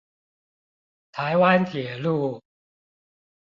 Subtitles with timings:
[1.11, 2.41] 台灣鐵路